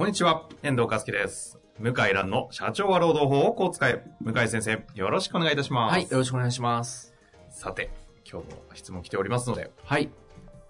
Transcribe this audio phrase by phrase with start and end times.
[0.00, 1.58] こんにちは、遠藤和樹です。
[1.78, 4.02] 向井蘭の社長は労働法をこう使え。
[4.22, 5.92] 向井先生、よろしくお願いいたします。
[5.92, 7.12] はい、よろしくお願いします。
[7.50, 7.90] さて、
[8.24, 10.10] 今日も質問来ておりますので、はい、いい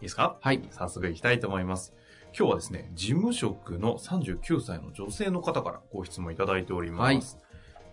[0.01, 0.37] ですか？
[0.41, 1.95] はい、早速いきたいと思います。
[2.37, 7.39] 今日はですね、事務職の39歳の女性の方からご質問いただいております。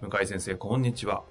[0.01, 1.21] 向井先生、こんにちは。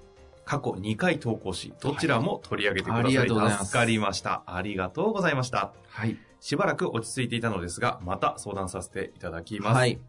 [0.47, 4.43] 過去2回投稿し、どちらも取り上げてください助かりました。
[4.45, 5.73] ありがとうございました。
[5.89, 9.75] はい、しばらく落ち着いていたのですが、また相談させていただきます。
[9.75, 9.99] はい、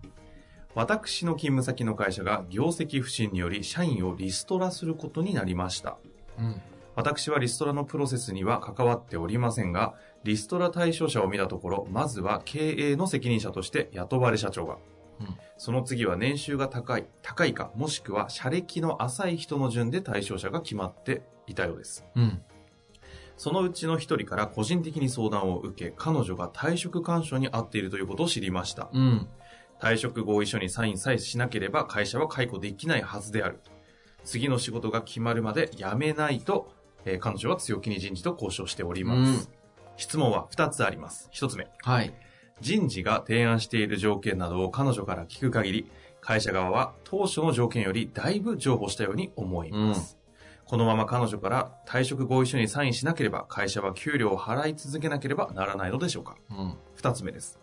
[0.76, 5.96] 私の勤務先の会社が業績不振により社員をリストラすることになりました。
[6.38, 6.62] うん、
[6.94, 14.78] 私はリストラのプロセスには関わっておりませんが、リストラ対象者を見たところ、まずは経営の責任者として雇われ社長が、
[15.20, 22.04] うんその次は年収が高い、高いか、もしくは社歴の浅い人の順で対象者が決まっていたようです。
[22.14, 22.40] うん、
[23.36, 28.88] そのうちの一人から個人的に相談を受け、彼女が退職勧奨に遭っているということを知りました。
[28.92, 29.26] うん、
[29.80, 33.58] 退職合意書にサインさえしなければ会社は解雇できないはずである。
[34.22, 36.72] 次の仕事が決まるまで辞めないと、
[37.04, 39.50] えー彼女は強気に人事と交渉しております。
[39.96, 41.28] 質問は2つあります。
[41.32, 41.66] 1つ目。
[41.82, 42.14] はい、
[42.60, 50.18] 人事が提案している条件などを彼女から聞く限り、会社側は当初の条件よりだいぶ譲歩したように思います。
[50.64, 57.58] このまま彼女から退職合意書にサインしなければ会社は給料を払い続けなければならないのでしょうかうん、二つ目です。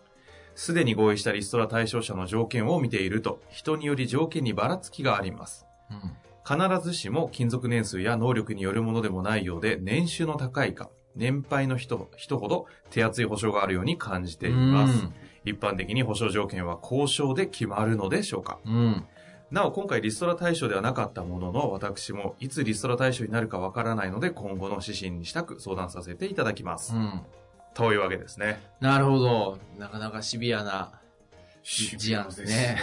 [0.56, 5.66] すでに合意したリストラ対象者の条件を見ていると、人により条件にばらつきがあります。
[5.90, 15.08] うん、必ずしも勤続年数や能力によるものでもないようで、年収の高いか、年配の人人ほど手厚い保証があるように感じています。
[15.44, 19.04] 一般的に保証条件は交渉で決まるのでしょうかうん、
[19.50, 26.94] なお、今回リストラ対象ではなかったものの、私もいつリストラ対象になるかわからないので、今後の指針にしたく相談させていただきます。
[26.94, 27.20] うん。
[27.74, 28.60] というわけですね。
[28.80, 29.58] なるほど。
[29.78, 30.92] なかなかシビアな。
[31.62, 32.76] 事案ですね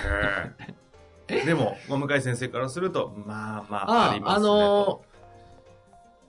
[1.28, 1.44] ね。
[1.46, 4.46] でも、お向井先生からすると、まあまあ、ああり、ますあね。
[4.46, 5.02] の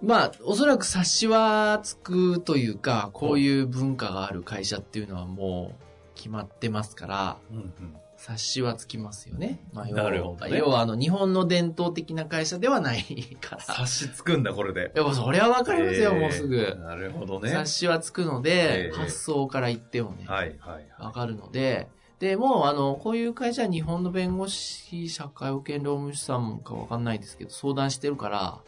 [0.05, 5.85] まあ、おそらく察しはつくというか、こういう文化がある会社っていうのはもう
[6.15, 9.61] 決まってますから、うんうん察しはつきますよね。
[9.73, 13.03] まあ、要はなるほどね要は、あの、日本の伝統的な会社ではない
[13.41, 13.63] から。
[13.63, 14.93] 察しつくんだ、これで。
[14.95, 16.79] やっぱそれはわかりますよ、えーもうすぐ。
[16.81, 17.51] なるほどね。
[17.51, 21.89] 察しはつくので、えー発想から言ってもね、はい、はい、はわかるので、
[22.19, 28.61] で、もう、あの、こういう会社は日本の弁護士、社会保険労務士さんかわかんないですけど、相談してるから、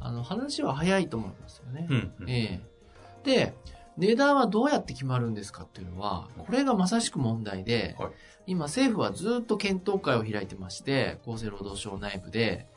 [0.00, 1.92] あの、話は早いと思いますよねい。。
[1.92, 2.30] うん、うん。
[2.30, 2.76] ええ
[3.24, 3.54] で、
[3.96, 8.10] 値段はどうやって決まるんですかっていうのは、これがまさしく問題で、はい
[8.46, 12.68] 今政府はずっと検討会を開いてまして、厚生労働省内部で、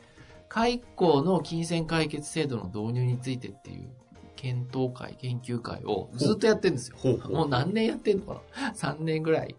[0.48, 3.88] 解雇の金銭解決制度の導入についてっていう
[4.34, 6.96] 検討会、研究会をずっとやってるんですよ。
[7.28, 9.54] もう何年やってんのかな ?3 年ぐらい。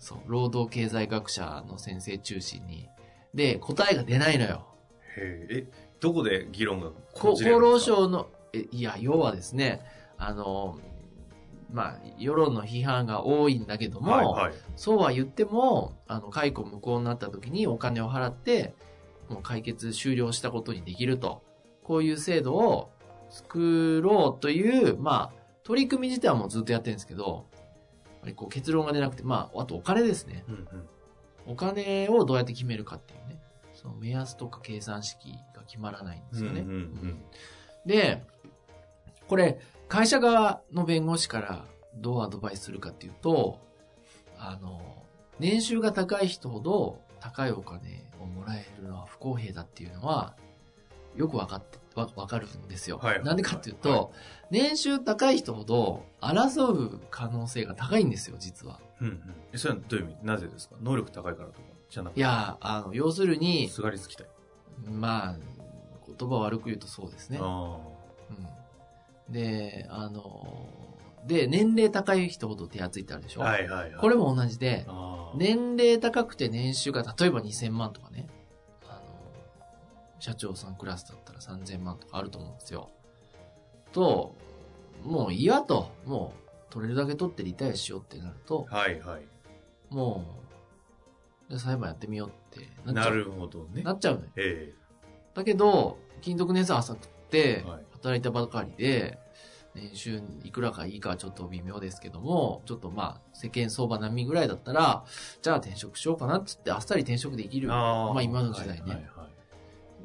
[0.00, 2.88] そう、労働経済学者の先生中心に。
[3.34, 4.66] で、答えが出ないのよ。
[5.16, 5.66] へえ、え
[6.00, 9.82] どこで議論がこ厚労省の、えいや、要はですね、
[10.18, 10.78] あの、
[11.72, 14.54] まあ、世論の批判が多いんだけども、はい、はい。
[14.76, 18.74] そうは言っても、あの、解雇無効になった時にお金を払って、
[19.28, 21.42] もう解決終了したことにできると。
[21.82, 22.90] こういう制度を
[23.30, 27.46] 作ろうという、まあ、取り組み自体はもうずっとやってるんですけど、
[28.34, 30.44] こう結論が出なくて、まあ、あとお金ですね。
[30.48, 30.88] うんうん
[31.48, 33.35] お金をどうやって決めるかっていうね。
[33.86, 36.62] その目安とか計算式が決まらないんですよね。
[36.62, 37.22] うんうんうん。
[37.86, 38.24] で、
[39.28, 43.60] これ、会社側の弁護士からどうアドバイスするかっていうと、
[44.38, 45.04] あの、
[45.38, 50.34] 年収が高い人ほど高いお金をもらえるのは不公平だっていうのは、
[51.14, 52.98] よくわかって、わ、わかるんですよ。
[52.98, 53.22] はい。
[53.22, 54.08] なんでかっていうと、はい。
[54.50, 58.80] 年収高い人ほど争う可能性が高いんですよ、実は。
[59.00, 59.34] うんうん。
[59.52, 60.16] えそれはどういう意味？
[60.24, 60.74] なぜですか？
[60.82, 61.60] 能力高いからとか
[61.90, 62.20] じゃなくて。
[62.20, 64.26] いや、あの、要するに、すがりつきたい。
[64.88, 65.36] まあ、
[66.18, 67.38] 言葉悪く言うとそうですね。
[67.40, 67.78] あ
[68.30, 70.68] うんで、あの、
[71.26, 73.40] で、年齢高い人ほど手厚いってあるでしあ。
[73.40, 74.00] ょ、はいはいはい。
[74.00, 74.86] これも同じで、
[75.36, 78.28] 年齢高くて年収が例えば2000万とかね、
[78.88, 79.00] あの、
[80.20, 82.90] 社長さんクラスだったら3000万とかあると思うんですよ。
[83.92, 84.36] と、
[85.02, 89.22] もういいわと、もう取れるだけ取ってリタイアしようってなると、はいはい。
[89.90, 90.45] もう、で
[91.58, 93.10] 裁判やってみようってなっちゃう。
[93.12, 93.92] なるほどねな。
[93.92, 94.30] っちゃうのよ。
[94.36, 94.72] え
[95.34, 99.18] だけど、勤続年数浅くてはい、働いたばかりで、
[99.74, 105.04] 年収いくらかいいかはちょっと微妙ですけども、ちょっとまあ、世間相場並みぐらいだったら、
[105.42, 107.72] じゃあ転職しようかなっつってあっさり転職できえる。
[107.72, 109.26] あーまあ今の時代ねはいはいはい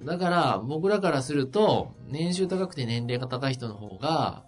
[0.03, 4.44] だから、僕らからすると、年収高くて年齢が高い人の方が、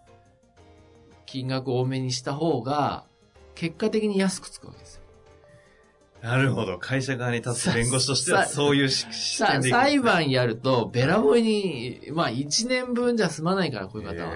[1.27, 3.05] 金額多めにした方が、
[3.53, 5.02] 結果的に安くつくわけですよ。
[6.23, 6.79] なるほど。
[6.79, 14.33] 会社側に立つ弁護士としてはさそういうし視点で裁判やると、べらぼうに、まあ1年分じゃ済まないから、こういう方は。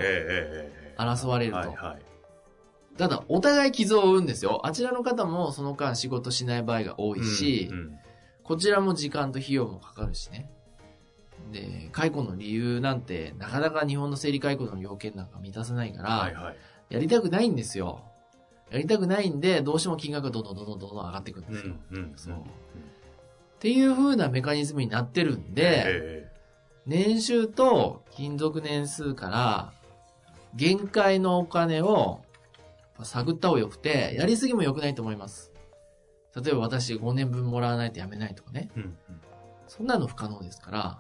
[0.97, 1.73] 争われると。
[2.97, 4.61] ただ、お互い傷を負うんですよ。
[4.65, 7.99] あちらの方もその間仕事しない場合が多いし、うんうん
[8.47, 10.49] こちらも時間と費用もかかるしね。
[11.51, 16.55] で、解雇の理由なんて、なかなか日本の生理解雇の要件なんか満たせないから、はいはい。
[16.89, 18.05] やりたくないんですよ。
[18.69, 21.73] やりたくないんで、どうしても金額がどんどんどんどんどん上がっていくんうですよ。
[21.73, 22.43] んうんそううんっ
[23.59, 26.31] ていう風なメカニズムになってるんで、え
[26.85, 29.73] 年収と勤続年数から、
[30.55, 32.21] 限界のお金を
[33.03, 35.51] 探った方が良くて、やりすぎも良くないと思います。
[36.35, 38.69] 例えば私5年分もらわないと辞めないとかね。
[38.75, 38.97] えうんうん
[39.67, 40.99] そんなの不可能ですから、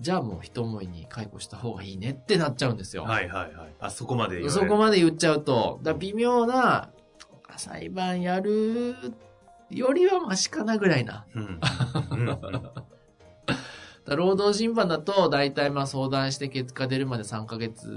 [0.00, 3.04] じゃあもう一思いに解雇した方がいいねってなっちゃうんですよ。
[3.04, 3.74] はいはいはい。
[3.80, 6.90] あ、そこまで言そるこまで言っちゃうと、だ微妙な
[7.56, 8.94] 裁判やる
[9.70, 11.26] よりはマシかなぐらいな。
[11.34, 11.60] うん
[14.06, 17.88] 労働審判だと、大体まあ相談して結果出るまで3ヶ月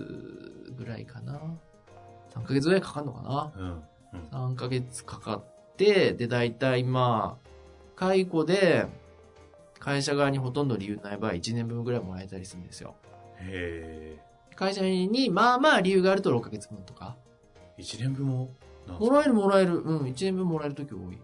[0.76, 1.40] ぐらいかな。
[2.34, 3.52] 3ヶ月ぐらいかかるのかな。
[3.56, 3.84] うん
[4.32, 5.44] 3ヶ月かかっ
[5.78, 7.50] て、で、大体まあ、
[7.96, 8.88] 解雇で、
[9.80, 12.96] 会社側にほとんど理由ない場合、1年分ぐらいもらえたりするんですよ。
[13.40, 14.18] へ
[14.56, 17.16] 会社に、まあまあ理由があると6ヶ月分とか。
[17.78, 17.82] え。
[17.82, 18.52] 一年分も
[19.00, 19.78] もらえるもらえる。
[19.80, 21.00] うん、1年分もらえるとき多い。
[21.00, 21.20] うん。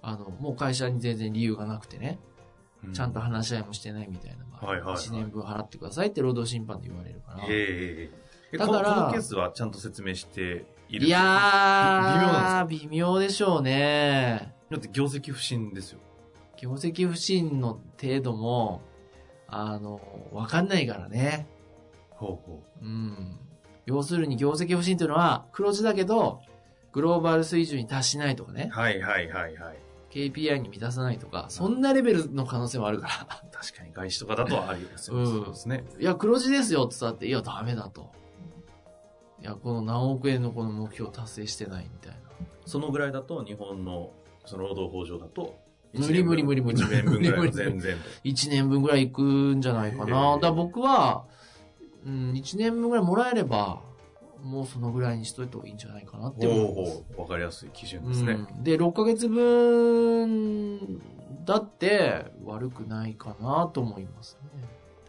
[0.00, 2.18] あの、もう会社に全然理由がなくてね、
[2.88, 7.44] うちゃんと話し合いもしてないみたいな場合、はいはいはい1年分払ってくださいって労働審判で言われるから。
[7.44, 8.10] へえ。
[8.52, 11.06] えだからこのケースはちゃんと説明している？
[11.06, 14.54] いやー、微妙なん微妙でしょうね。
[14.70, 15.98] だって業績不振ですよ。
[16.56, 18.82] 業績不振の程度も、
[19.46, 20.00] あの、
[20.32, 21.46] わかんないからね。
[22.10, 23.38] ほうほうん。
[23.86, 26.40] 要するに業績不振というのは黒字だけど、
[26.92, 28.74] グローバル水準に達しないとかねう。。
[28.74, 29.78] はいはいはいはい。
[30.10, 33.26] KPI に満たさないとか、そんなレベルの可能性もあるから。
[33.50, 35.22] 確かに外資とかだとありですよね。
[35.24, 35.84] うんそうですね。
[35.98, 38.12] いや、黒字ですよって伝って、いや、ダメだと。
[39.40, 42.18] いや、この何億円のこの目標達成してないみたいな。
[42.64, 44.12] そのぐらいだと日本の
[44.46, 45.58] その労働法上だと、
[45.98, 47.96] 無理無理無理無理1年分ぐらいは無理無理全然。
[48.24, 50.36] 1年分ぐらいいくんじゃないかへな。
[50.36, 51.24] ーだ僕は、
[52.06, 53.80] うん、1年分ぐらいもらえれば、
[54.42, 57.04] もうそのぐらいにしといた方がいいんじゃないかなって思います。
[57.16, 58.32] わかりやすい基準ですね。
[58.32, 61.00] うん、で、6ヶ月分
[61.46, 64.50] だって悪くないかなと思いますね。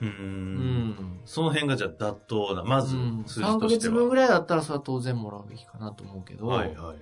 [0.01, 0.07] うー。
[0.07, 1.19] うんん。
[1.25, 3.79] その辺がじゃあ妥当な、まずうん、数字3ヶとしては。
[3.81, 6.97] 月分ぐらいだったらそれは当然もらうべきかなと思うけど、はいはいはい。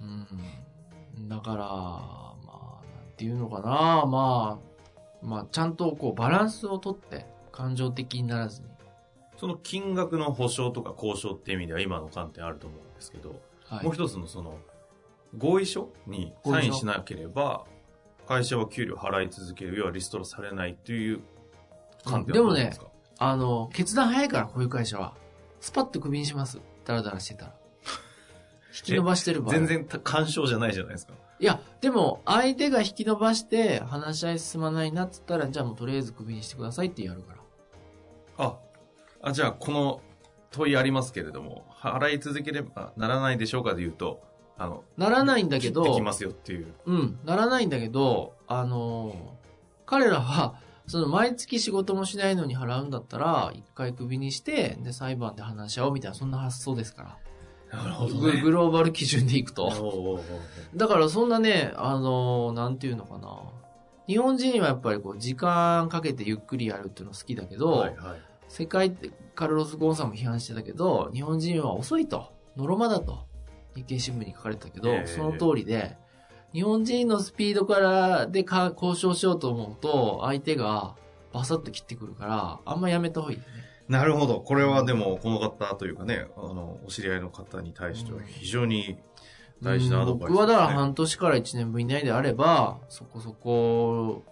[0.00, 1.56] うん、だから、
[2.46, 2.57] ま
[3.18, 8.68] あ、なんていうのかな、まあ、まあ、ちゃんとこうバランスをとって、感情的にならずに。
[9.36, 14.58] その金額の保証とか交渉っていう意味では今の観点あると思うんですけど、はいもう一つのその、
[15.36, 17.64] 合意書にサインしなければ、
[18.26, 21.20] 会社は給料払い続ける、要はリストラされないという
[22.04, 22.86] 観点ですか、
[23.18, 25.14] あの、決断早いから、こういう会社は。
[25.60, 26.60] スパッとクビにします。
[26.84, 27.52] ダラダラしてたら。
[28.72, 29.54] 引き伸ばしてる場合。
[29.54, 29.66] 全。
[29.66, 31.14] 然干渉じゃないじゃないですか。
[31.40, 38.44] いや、でも、相手が引き伸ばして、話し合い進まないなっつったら、じゃあもうとりあえずクビにしてくださいってやるから。
[38.46, 38.56] あ、
[39.22, 40.00] あ、じゃあこの
[40.50, 44.22] 問いありますけれども、払い続ければならないでしょうかで言うと、
[44.56, 46.74] あの、ならないんだけど、切ってきますよっていう。
[46.86, 49.38] うん、ならないんだけど、あのー
[49.88, 57.16] 彼らは、その毎月仕事もしないのに払うんだったら、一回クビにして、で、裁判で話し合おうみたいな、そんな発想ですから。
[57.70, 60.22] なるほググローバル基準でいくと。
[60.74, 63.42] だからそんなね、あのーなんていうのかな。
[64.06, 68.20] 日本人はやっぱりこう、時間かけてゆっくりやるっていうの好きだけど、はいはい。
[68.48, 72.32] 世界って、カルロス・ゴンさんも批判してたけど、日本人は遅いと。
[72.56, 73.26] のろまだと。
[73.76, 75.96] 日経新聞に書かれてたけど、ええその通りで、
[76.54, 80.96] 日本人のスピードからでか交渉しようと思うと、相手が
[81.32, 83.44] バサッと切ってくるから、あんまやめた方がいいね。
[83.88, 84.40] なるほど。
[84.40, 88.98] これはでも、この方というかね、あの、お知り合いの方に対しては非常に
[89.62, 94.24] 大事なアドバイスね僕はだから半年から1年分以内であれば、そこそこ、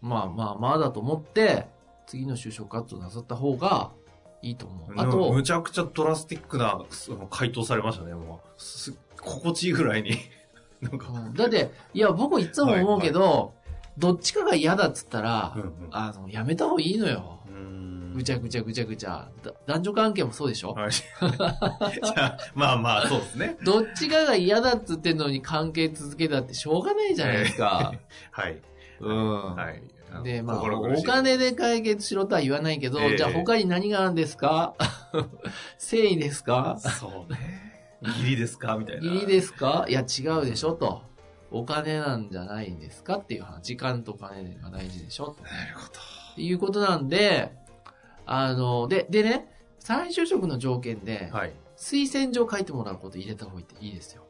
[0.00, 1.66] まあまあまあだと思って、
[2.06, 3.90] 次の就職活動なさった方が
[4.42, 4.94] いいと思う。
[4.96, 8.14] あと、むちゃくちゃドラスティックなその回答されましたね。
[8.14, 10.16] もうす心地いいぐらいに。
[10.80, 13.52] なんか、うんだって、いや、僕いつも思うけど、
[13.98, 17.37] どっちかが嫌だっつったら、うんうんあの、やめた方がいいのよ。
[18.18, 19.28] ぐちゃぐちゃぐちゃぐちゃ。
[19.44, 20.88] だ男女関係もそうでしょ、は
[22.54, 23.56] まあまあ、そうですね。
[23.62, 27.92] どっちかが嫌だっつってんのに関係続けたってしょうがないじゃないですか。
[28.32, 28.60] はい。
[29.00, 29.54] うん。
[29.54, 29.82] はい。
[30.24, 34.74] で、まあ、お金で解決しろとは言わないけど、ええじゃあ他に何があるんですか？
[35.12, 36.78] 誠意ですか？
[36.80, 37.38] そうね。
[38.02, 38.76] 義理ですか？
[38.76, 39.06] みたいな。
[39.06, 39.86] 義理ですか？
[39.88, 41.02] いや、違うでしょと。
[41.50, 43.16] お金なんじゃないんですか？
[43.18, 43.62] っていう話。
[43.62, 45.42] 時間とお金が大事でしょと。
[45.44, 46.00] なるほど。
[46.32, 47.52] っていうことなんで、
[48.30, 51.52] あの、で、でね、再就職の条件で、はい。
[51.76, 54.24] 推薦状書いてもらうこと入れた方がいいですよ。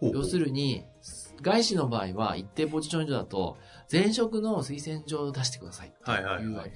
[0.00, 0.84] 要するるに、
[1.42, 3.56] 外資の場合は一定ポジション以上だと、
[3.90, 6.72] 前職の推薦状を出してくださいってはいはいはい。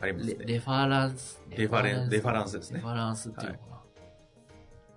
[0.00, 0.44] ありますレね。
[0.46, 1.42] レファランス。
[1.50, 3.80] レファレンレファランスですねレファランスっていうのかな。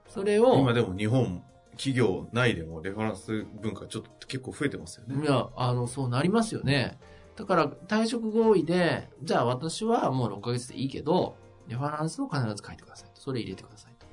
[0.08, 5.24] それを、今でも日本、企業内でもレファランス文化ちょっと結構増えてますよね。
[5.24, 6.98] いや、あの、そうなりますよね。
[7.36, 11.36] だから、退職合意で、じゃあ私はもう6ヶ月でいいけど、
[11.68, 13.22] レファランスを必ず書いてくださいと。
[13.22, 14.06] それ入れてくださいと。
[14.06, 14.10] っ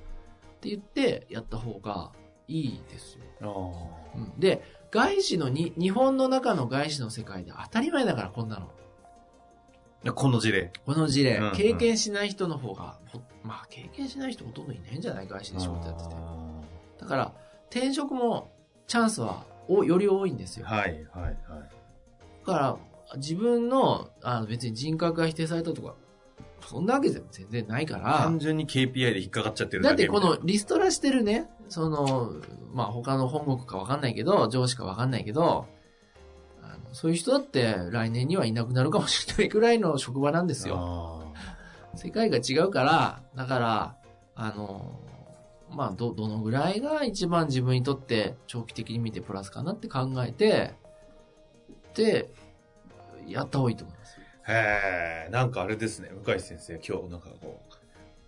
[0.61, 2.13] て言って、やった方が
[2.49, 3.25] いいですよ。
[3.43, 8.71] あうんで、外資のに、日本の中の外資の世界で当たり前だから、こんなの。
[10.07, 10.13] あ。
[10.13, 10.73] この事例。
[10.87, 16.15] この事例、うんうん経験しない人の方が、ほまあ、経験しない人ほとんどいないんじゃない外資で仕事やってて。
[16.15, 16.61] あ
[16.99, 17.33] だから、
[17.71, 18.51] 転職も
[18.87, 20.67] チャンスはおより多いんですよ。
[20.67, 21.37] ーはいはいはい。
[22.47, 22.77] だから、
[23.17, 25.95] 自分の、あの別に人格が否定されたとか、
[26.67, 32.35] そんなわけでも全然ないから単、純に KPI で引っかかっちゃってるだってこのリストラしてるね、その、
[32.73, 35.67] まあ他の本国かわかんないけど、上司かわかんないけど、
[36.63, 40.75] あのそういう人だって来年にはいなくなるかもしれないくらいの職場なんですよ。
[40.75, 41.35] よ。
[41.95, 43.97] 世界が違うから、だから、
[44.35, 45.01] あの、
[45.71, 50.75] まあ、ど、どのぐらいが一番自分にとって長期的に見てプラスかなって考えて、
[51.95, 52.31] で、
[53.31, 54.19] やった方がいいと思います。
[54.49, 57.75] へえ、なんかあれですね、向井先生、今日なんかこう、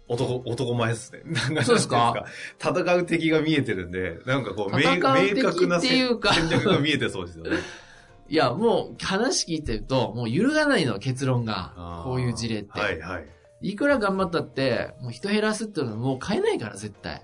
[0.09, 1.21] 男、男前ですね。
[1.25, 2.27] なんかそうですか
[2.61, 6.09] 戦う敵が見えてるんで、なんかこう、う敵明確な戦
[6.51, 7.59] 略が見えてそうですよね。
[8.29, 12.81] いや、もう話聞いてると、もう揺るがないの、結論がこういう事例って。
[12.81, 13.27] はいはい。
[13.61, 17.23] いくら頑張ったって、もう人減らすっていうのはもう変えないから、絶対。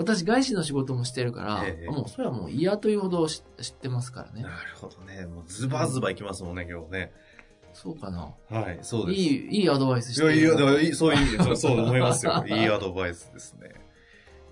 [0.00, 4.48] 私、外資の仕事もしてるから、ええもうそれはもう嫌というほど知知ってますからねな。
[4.48, 5.26] るほどね。
[5.26, 7.12] もうズバズバいきますもんね、今日ね。
[7.72, 8.34] そうかな。
[8.48, 9.20] はい、そういです。
[9.20, 12.44] い、いいアドバイスしいや、てるいや、いいそういう、そうそう思いますよ。
[12.48, 13.70] いいアドバイスですね。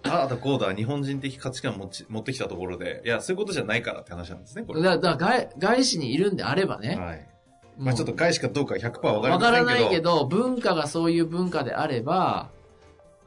[0.04, 4.82] ああだこうだ、日本人的価値観持ち持ってきたところで、いや、そういうことじゃないからって話なんですね、これ。
[4.82, 6.96] だだから外外資にいるんであればね。
[6.96, 7.28] はい。
[7.76, 9.40] まあちょっと返しかどうか100%わかりわませんけど。
[9.40, 12.50] からないけど、文化がそういう文化であれば、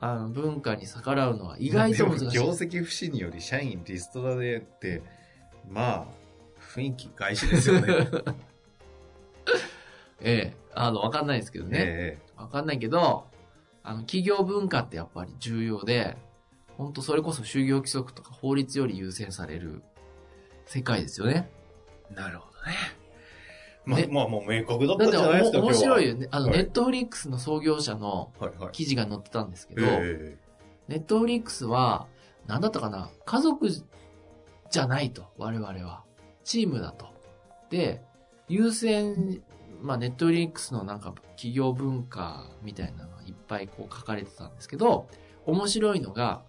[0.01, 2.31] あの、文化に逆らうのは意外と難しい。
[2.31, 5.03] 業績不振により社員リストラでって、
[5.70, 6.05] まあ、
[6.60, 7.88] 雰囲気外資ですよね。
[10.20, 11.77] ええ、あの、わかんないですけどね。
[11.79, 13.27] えわかんないけど、
[13.84, 16.17] あの、企業文化ってやっぱり重要で、
[16.77, 19.84] 本当それこそ就業規則とか法律より優先される
[20.65, 21.51] 世界ですよね。
[22.10, 22.74] えなるほどね。
[23.85, 26.09] まあね、まあ、もう明確だったじゃないですか、お面白いよ。
[26.11, 26.27] よね。
[26.31, 28.31] あの、はいネットフリックスの創業者の。
[28.71, 30.38] 記事が載ってたんですけど、え
[30.88, 32.07] ネットフリックスは、
[32.47, 33.09] なんだったかな？
[33.25, 36.03] 家族じゃないと、我々は。
[36.43, 37.07] チームだと。
[37.69, 38.01] で、
[38.47, 39.41] 優先、
[39.81, 45.07] まあ、ネットフリックスのなんか企業文化みたいなのがいっぱいこう書かれてたんですけど、
[45.45, 46.43] 面白いのが、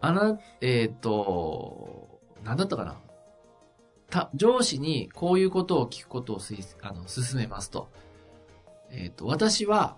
[0.00, 3.00] あな、えっ、と、なんだったかな？
[4.10, 7.88] た、上司にこういうことを聞くことを推あの、進めますと。
[8.90, 9.96] えっ、と、私は、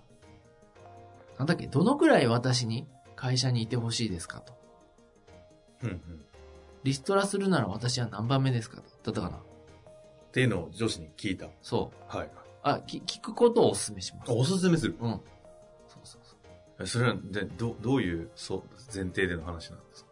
[1.37, 4.53] なんだっけ、どのくらい私に会社にいてほしいですかと。
[5.83, 6.25] えうんうん。
[6.83, 8.83] リストラするなら私は何番目ですかと。
[9.11, 9.41] だったかなっ
[10.31, 11.47] ていうのを上司に聞いた。
[11.61, 12.17] そう。
[12.17, 12.31] はい。
[12.63, 14.31] あ、き聞くことをお勧めします。
[14.31, 14.95] おすすめする。
[14.99, 15.11] うん。
[15.11, 15.21] そう
[16.03, 16.37] そうそう。
[16.79, 20.05] えそれは、で、ど、どういう、そう、前提での話なんです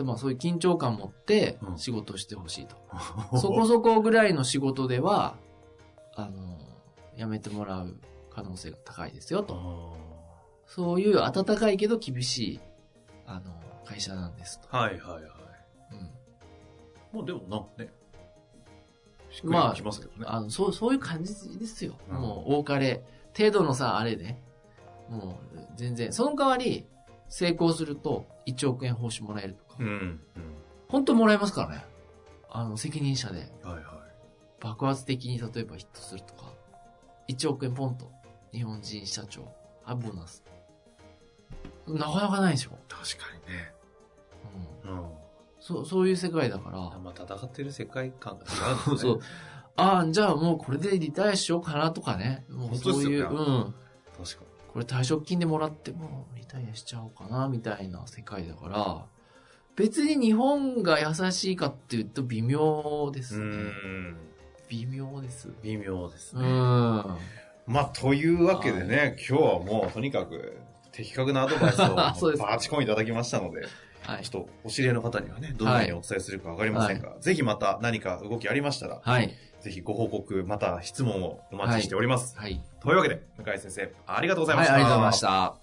[0.00, 2.76] で、まあそういう緊張感持ってうん仕事をしてほしいと。
[2.76, 5.36] か そこそこぐらいの仕事では、
[6.16, 6.58] あの、
[7.16, 7.96] 辞めてもらう
[8.30, 9.94] 可能性が高いですよと。
[10.66, 12.60] そういう温かいけど厳しい、
[13.26, 13.52] あの、
[13.84, 14.74] 会社なんですと。
[14.74, 15.22] はいはいはい。
[17.12, 17.18] うん。
[17.18, 17.92] もうでもなんかね、
[19.30, 20.24] しっくまありきますけどね。
[20.26, 21.94] あの、そう、そういう感じですよ。
[22.10, 23.04] うんもう、多かれ。
[23.36, 24.42] 程度のさ、あれね。
[25.08, 26.12] もう、全然。
[26.12, 26.86] その代わり、
[27.30, 29.76] 成功すると、1億円報酬もらえるとか。
[29.78, 29.86] うん。
[29.86, 30.20] うん。
[30.88, 31.84] 本当もらえますからね。
[32.50, 33.84] あの、責任者で、はいはい。
[34.60, 36.52] 爆発的に例えばヒットするとか。
[37.28, 38.10] 1億円ポンと。
[38.52, 39.42] 日本人社長。
[39.84, 40.42] あ、ボーナス。
[41.86, 42.70] なかなかないでしょ。
[42.88, 43.72] 確かにね。
[44.84, 44.92] うん。
[44.92, 45.08] うん。
[45.60, 46.78] そう、そういう世界だから。
[46.98, 48.48] まあ、戦ってる世界観が違
[48.84, 49.00] そうね。
[49.00, 49.20] そう。
[49.76, 52.44] ああ、じゃあもうこれでリタイアしようかなとかね。
[52.48, 53.74] もうそういう、うん。
[54.18, 59.04] 確かこれ退職金でもらってもうリタイアしちゃおうかな、みたいな世界だから、
[59.76, 63.26] 別に日本が優しいかっていうと微妙でに。
[63.26, 63.44] すね。
[63.46, 64.16] ん。
[64.68, 65.48] 微妙です。
[65.62, 66.48] 微妙ですうね。
[66.48, 66.50] ん。
[67.66, 70.58] まあ、というわけでね、今日はもうとにかく
[70.92, 73.66] 的確なアドバイスを バーチコンいただきましたので、
[74.14, 74.24] はい。
[74.24, 79.34] ちょっとお知り合いの方にはね、どのようにお伝えするかわかりませんが、ぜひまた何か動きありましたら、はい。
[79.60, 82.36] ぜひご報告、また質問をお待ちしております。
[82.36, 82.62] はい。
[82.80, 84.74] というわけで、向井先生、ありがとうございまはい、した。
[84.74, 85.54] ありがとうございました。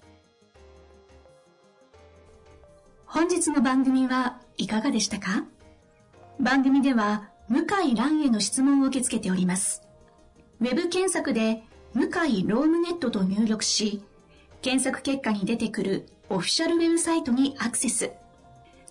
[3.06, 5.44] 本日の番組はいかがでしたか？
[6.38, 9.82] 番組では向井蘭への質問を受け付けております。
[10.60, 11.62] ウェブ検索で
[11.94, 14.04] 向井ロームネットと入力し、
[14.60, 18.12] 検索結果に出てくるオフィシャルウェブサイトにアクセス。